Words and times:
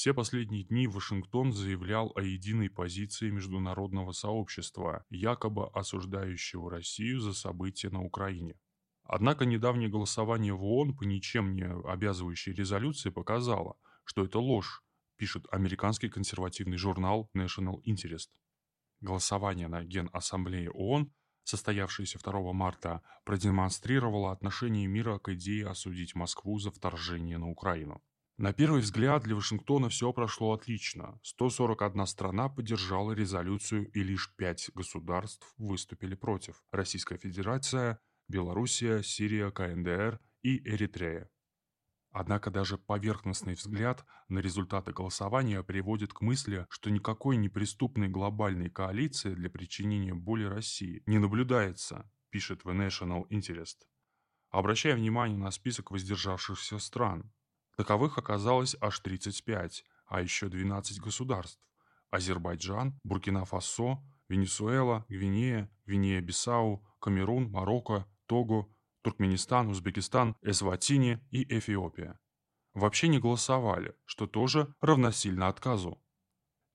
Все 0.00 0.14
последние 0.14 0.64
дни 0.64 0.86
Вашингтон 0.86 1.52
заявлял 1.52 2.10
о 2.16 2.22
единой 2.22 2.70
позиции 2.70 3.28
международного 3.28 4.12
сообщества, 4.12 5.04
якобы 5.10 5.68
осуждающего 5.74 6.70
Россию 6.70 7.20
за 7.20 7.34
события 7.34 7.90
на 7.90 8.02
Украине. 8.02 8.58
Однако 9.04 9.44
недавнее 9.44 9.90
голосование 9.90 10.54
в 10.54 10.64
ООН 10.64 10.96
по 10.96 11.02
ничем 11.04 11.54
не 11.54 11.66
обязывающей 11.66 12.54
резолюции 12.54 13.10
показало, 13.10 13.76
что 14.04 14.24
это 14.24 14.38
ложь, 14.38 14.82
пишет 15.18 15.44
американский 15.50 16.08
консервативный 16.08 16.78
журнал 16.78 17.28
National 17.36 17.82
Interest. 17.86 18.30
Голосование 19.02 19.68
на 19.68 19.84
Генассамблее 19.84 20.70
ООН, 20.70 21.12
состоявшееся 21.44 22.18
2 22.20 22.54
марта, 22.54 23.02
продемонстрировало 23.26 24.32
отношение 24.32 24.86
мира 24.86 25.18
к 25.18 25.28
идее 25.34 25.66
осудить 25.66 26.14
Москву 26.14 26.58
за 26.58 26.70
вторжение 26.70 27.36
на 27.36 27.50
Украину. 27.50 28.02
На 28.40 28.54
первый 28.54 28.80
взгляд 28.80 29.24
для 29.24 29.36
Вашингтона 29.36 29.90
все 29.90 30.14
прошло 30.14 30.54
отлично. 30.54 31.20
141 31.22 32.06
страна 32.06 32.48
поддержала 32.48 33.12
резолюцию 33.12 33.90
и 33.90 34.02
лишь 34.02 34.34
пять 34.34 34.70
государств 34.72 35.52
выступили 35.58 36.14
против. 36.14 36.64
Российская 36.72 37.18
Федерация, 37.18 38.00
Белоруссия, 38.28 39.02
Сирия, 39.02 39.50
КНДР 39.50 40.20
и 40.40 40.56
Эритрея. 40.66 41.28
Однако 42.12 42.50
даже 42.50 42.78
поверхностный 42.78 43.52
взгляд 43.52 44.06
на 44.30 44.38
результаты 44.38 44.94
голосования 44.94 45.62
приводит 45.62 46.14
к 46.14 46.22
мысли, 46.22 46.66
что 46.70 46.88
никакой 46.88 47.36
неприступной 47.36 48.08
глобальной 48.08 48.70
коалиции 48.70 49.34
для 49.34 49.50
причинения 49.50 50.14
боли 50.14 50.44
России 50.44 51.02
не 51.04 51.18
наблюдается, 51.18 52.10
пишет 52.30 52.62
The 52.64 52.74
National 52.74 53.28
Interest. 53.28 53.76
Обращая 54.48 54.96
внимание 54.96 55.36
на 55.36 55.50
список 55.50 55.90
воздержавшихся 55.90 56.78
стран, 56.78 57.30
таковых 57.80 58.18
оказалось 58.18 58.76
аж 58.78 59.00
35, 59.00 59.84
а 60.06 60.20
еще 60.20 60.48
12 60.48 61.00
государств– 61.00 61.58
Азербайджан, 62.10 63.00
Буркина-Фасо, 63.04 63.98
Венесуэла, 64.28 65.06
Гвинея, 65.08 65.70
Гвинея-Бисау, 65.86 66.84
Камерун, 67.00 67.50
Марокко, 67.50 68.06
Того, 68.26 68.70
Туркменистан, 69.02 69.68
Узбекистан, 69.68 70.36
Эсватини 70.42 71.20
и 71.30 71.42
Эфиопия. 71.58 72.20
Вообще 72.74 73.08
не 73.08 73.18
голосовали, 73.18 73.94
что 74.04 74.26
тоже 74.26 74.74
равносильно 74.82 75.48
отказу. 75.48 76.02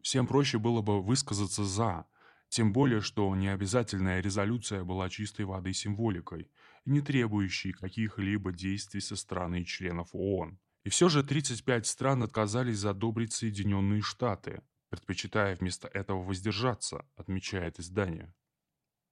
Всем 0.01 0.25
проще 0.25 0.57
было 0.57 0.81
бы 0.81 1.03
высказаться 1.03 1.63
«за», 1.63 2.07
тем 2.49 2.73
более, 2.73 3.01
что 3.01 3.35
необязательная 3.35 4.21
резолюция 4.21 4.83
была 4.83 5.09
чистой 5.09 5.45
воды 5.45 5.73
символикой, 5.73 6.49
не 6.85 7.01
требующей 7.01 7.73
каких-либо 7.73 8.51
действий 8.51 9.01
со 9.01 9.15
стороны 9.15 9.63
членов 9.65 10.09
ООН. 10.13 10.57
И 10.85 10.89
все 10.89 11.09
же 11.09 11.23
35 11.23 11.87
стран 11.87 12.21
отказались 12.21 12.77
задобрить 12.77 13.33
Соединенные 13.33 14.01
Штаты, 14.01 14.61
предпочитая 14.89 15.55
вместо 15.55 15.87
этого 15.87 16.21
воздержаться, 16.23 17.05
отмечает 17.15 17.79
издание. 17.79 18.33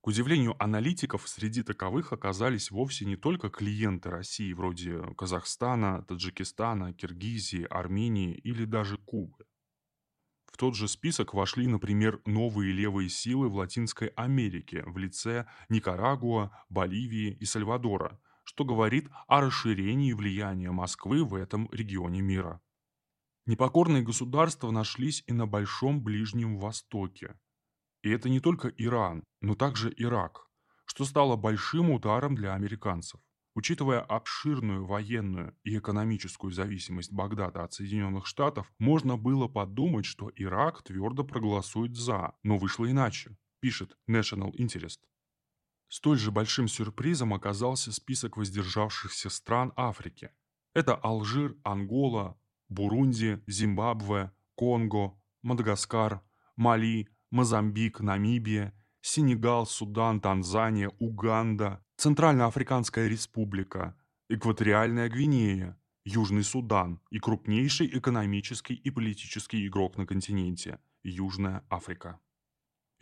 К 0.02 0.08
удивлению 0.08 0.56
аналитиков, 0.62 1.28
среди 1.28 1.64
таковых 1.64 2.14
оказались 2.14 2.70
вовсе 2.70 3.06
не 3.06 3.16
только 3.16 3.50
клиенты 3.50 4.12
России 4.12 4.54
вроде 4.54 5.02
Казахстана, 5.18 6.04
Таджикистана, 6.04 6.94
Киргизии, 6.94 7.66
Армении 7.70 8.36
или 8.36 8.66
даже 8.66 8.98
Кубы. 8.98 9.46
В 10.46 10.58
тот 10.58 10.76
же 10.76 10.88
список 10.88 11.34
вошли, 11.34 11.66
например, 11.66 12.22
новые 12.26 12.72
левые 12.72 13.10
силы 13.10 13.50
в 13.50 13.56
Латинской 13.56 14.10
Америке 14.10 14.84
в 14.86 15.00
лице 15.00 15.48
Никарагуа, 15.70 16.52
Боливии 16.70 17.36
и 17.40 17.46
Сальвадора, 17.46 18.20
что 18.44 18.66
говорит 18.66 19.10
о 19.28 19.42
расширении 19.42 20.14
влияния 20.14 20.72
Москвы 20.72 21.24
в 21.24 21.36
этом 21.36 21.70
регионе 21.72 22.22
мира. 22.22 22.62
Непокорные 23.46 24.04
государства 24.04 24.72
нашлись 24.72 25.24
и 25.28 25.34
на 25.34 25.46
Большом 25.46 26.02
Ближнем 26.02 26.58
Востоке. 26.58 27.36
И 28.02 28.10
это 28.10 28.30
не 28.30 28.40
только 28.40 28.70
Иран, 28.70 29.24
но 29.42 29.56
также 29.56 29.94
Ирак, 29.98 30.48
что 30.86 31.06
стало 31.06 31.36
большим 31.36 31.92
ударом 31.92 32.36
для 32.36 32.54
американцев. 32.54 33.20
Учитывая 33.56 34.02
обширную 34.02 34.86
военную 34.86 35.56
и 35.64 35.78
экономическую 35.78 36.52
зависимость 36.52 37.12
Багдада 37.12 37.64
от 37.64 37.74
Соединенных 37.74 38.26
Штатов, 38.26 38.72
можно 38.80 39.16
было 39.16 39.48
подумать, 39.48 40.06
что 40.06 40.32
Ирак 40.36 40.82
твердо 40.82 41.24
проголосует 41.24 41.96
«за», 41.96 42.34
но 42.42 42.58
вышло 42.58 42.90
иначе, 42.90 43.38
пишет 43.60 43.96
National 44.10 44.52
Interest. 44.54 45.00
Столь 45.96 46.18
же 46.18 46.32
большим 46.32 46.68
сюрпризом 46.68 47.36
оказался 47.36 47.92
список 47.92 48.36
воздержавшихся 48.36 49.30
стран 49.30 49.74
Африки. 49.76 50.32
Это 50.74 50.96
Алжир, 50.96 51.56
Ангола, 51.64 52.36
Бурунди, 52.68 53.44
Зимбабве, 53.46 54.32
Конго, 54.56 55.14
Мадагаскар, 55.44 56.24
Мали, 56.56 57.10
Мозамбик, 57.30 58.00
Намибия, 58.00 58.74
Сенегал, 59.02 59.68
Судан, 59.68 60.20
Танзания, 60.20 60.90
Уганда, 60.98 61.86
Центральноафриканская 61.98 63.08
республика, 63.08 63.96
Экваториальная 64.30 65.10
Гвинея, 65.10 65.80
Южный 66.06 66.44
Судан 66.44 67.02
и 67.12 67.20
крупнейший 67.20 67.86
экономический 67.96 68.74
и 68.74 68.90
политический 68.90 69.68
игрок 69.68 69.96
на 69.98 70.08
континенте– 70.08 70.80
Южная 71.04 71.64
Африка. 71.70 72.20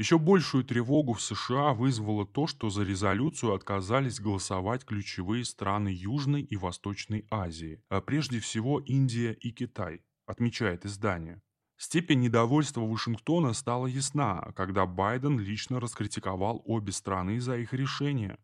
Еще 0.02 0.18
большую 0.18 0.64
тревогу 0.64 1.14
в 1.14 1.22
США 1.22 1.76
вызвало 1.76 2.26
то, 2.26 2.48
что 2.48 2.72
за 2.72 2.82
резолюцию 2.82 3.54
отказались 3.54 4.20
голосовать 4.20 4.84
ключевые 4.84 5.46
страны 5.46 5.90
Южной 5.90 6.42
и 6.42 6.58
Восточной 6.58 7.28
Азии, 7.30 7.84
а 7.88 8.02
прежде 8.02 8.40
всего 8.40 8.80
Индия 8.80 9.32
и 9.34 9.52
Китай, 9.52 10.04
отмечает 10.26 10.88
издание. 10.88 11.44
Степень 11.78 12.22
недовольства 12.22 12.82
Вашингтона 12.82 13.54
стала 13.54 13.86
ясна, 13.86 14.52
когда 14.56 14.88
Байден 14.88 15.40
лично 15.40 15.80
раскритиковал 15.80 16.64
обе 16.66 16.94
страны 16.94 17.40
за 17.40 17.58
их 17.58 17.72
решение. 17.72 18.40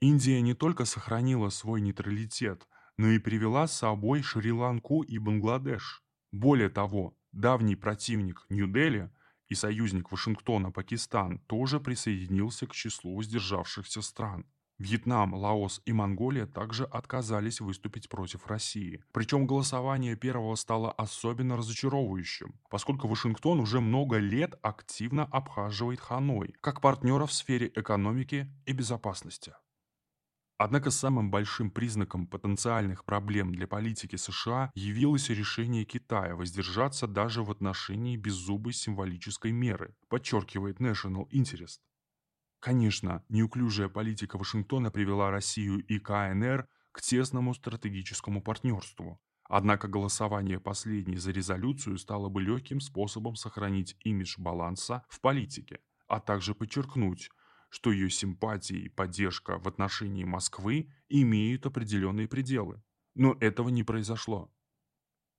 Индия 0.00 0.40
не 0.40 0.54
только 0.54 0.86
сохранила 0.86 1.50
свой 1.50 1.82
нейтралитет, 1.82 2.66
но 2.96 3.08
и 3.08 3.18
привела 3.18 3.66
с 3.66 3.76
собой 3.76 4.22
Шри-Ланку 4.22 5.02
и 5.02 5.18
Бангладеш. 5.18 6.02
Более 6.32 6.70
того, 6.70 7.18
давний 7.32 7.76
противник 7.76 8.46
Нью-Дели 8.48 9.10
и 9.50 9.54
союзник 9.54 10.10
Вашингтона 10.10 10.70
Пакистан 10.70 11.38
тоже 11.40 11.80
присоединился 11.80 12.66
к 12.66 12.72
числу 12.72 13.14
воздержавшихся 13.16 14.00
стран. 14.00 14.46
Вьетнам, 14.78 15.34
Лаос 15.34 15.82
и 15.84 15.92
Монголия 15.92 16.46
также 16.46 16.84
отказались 16.84 17.60
выступить 17.60 18.08
против 18.08 18.46
России. 18.46 19.04
Причем 19.12 19.46
голосование 19.46 20.16
первого 20.16 20.54
стало 20.54 20.90
особенно 20.92 21.58
разочаровывающим, 21.58 22.54
поскольку 22.70 23.06
Вашингтон 23.06 23.60
уже 23.60 23.80
много 23.80 24.16
лет 24.16 24.58
активно 24.62 25.24
обхаживает 25.24 26.00
Ханой, 26.00 26.54
как 26.62 26.80
партнера 26.80 27.26
в 27.26 27.32
сфере 27.34 27.70
экономики 27.74 28.48
и 28.64 28.72
безопасности. 28.72 29.52
Однако 30.62 30.90
самым 30.90 31.30
большим 31.30 31.70
признаком 31.70 32.26
потенциальных 32.26 33.06
проблем 33.06 33.50
для 33.50 33.66
политики 33.66 34.16
США 34.16 34.70
явилось 34.74 35.30
решение 35.30 35.86
Китая 35.86 36.36
воздержаться 36.36 37.06
даже 37.06 37.42
в 37.42 37.50
отношении 37.50 38.18
беззубой 38.18 38.74
символической 38.74 39.52
меры, 39.52 39.96
подчеркивает 40.10 40.78
National 40.78 41.26
Interest. 41.30 41.78
Конечно, 42.60 43.24
неуклюжая 43.30 43.88
политика 43.88 44.36
Вашингтона 44.36 44.90
привела 44.90 45.30
Россию 45.30 45.78
и 45.78 45.98
КНР 45.98 46.68
к 46.92 47.00
тесному 47.00 47.54
стратегическому 47.54 48.42
партнерству. 48.42 49.18
Однако 49.44 49.88
голосование 49.88 50.60
последней 50.60 51.16
за 51.16 51.30
резолюцию 51.30 51.96
стало 51.96 52.28
бы 52.28 52.42
легким 52.42 52.80
способом 52.80 53.34
сохранить 53.34 53.96
имидж 54.00 54.34
баланса 54.36 55.04
в 55.08 55.22
политике, 55.22 55.78
а 56.06 56.20
также 56.20 56.54
подчеркнуть, 56.54 57.30
что 57.70 57.92
ее 57.92 58.10
симпатии 58.10 58.76
и 58.76 58.88
поддержка 58.88 59.58
в 59.58 59.66
отношении 59.66 60.24
Москвы 60.24 60.90
имеют 61.08 61.64
определенные 61.66 62.28
пределы. 62.28 62.82
Но 63.14 63.36
этого 63.40 63.68
не 63.70 63.82
произошло. 63.82 64.52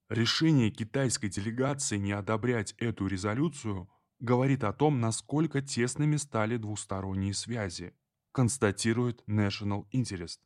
Решение 0.09 0.71
китайской 0.71 1.29
делегации 1.29 1.97
не 1.97 2.11
одобрять 2.11 2.73
эту 2.79 3.07
резолюцию 3.07 3.89
говорит 4.19 4.63
о 4.63 4.73
том, 4.73 4.99
насколько 4.99 5.61
тесными 5.61 6.17
стали 6.17 6.57
двусторонние 6.57 7.33
связи, 7.33 7.93
констатирует 8.31 9.23
National 9.27 9.85
Interest. 9.93 10.39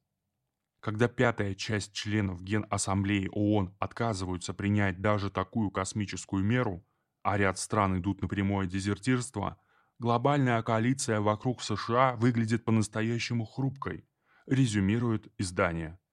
Когда 0.80 1.08
пятая 1.08 1.56
часть 1.56 1.94
членов 1.94 2.44
Генассамблеи 2.44 3.28
ООН 3.32 3.76
отказываются 3.80 4.54
принять 4.54 5.02
даже 5.02 5.32
такую 5.32 5.72
космическую 5.72 6.44
меру, 6.44 6.86
а 7.24 7.38
ряд 7.38 7.58
стран 7.58 7.98
идут 7.98 8.22
на 8.22 8.28
прямое 8.28 8.68
дезертирство, 8.68 9.60
глобальная 10.00 10.62
коалиция 10.64 11.22
вокруг 11.22 11.62
США 11.62 12.16
выглядит 12.16 12.66
по-настоящему 12.66 13.46
хрупкой, 13.46 14.08
резюмирует 14.46 15.32
издание. 15.38 16.00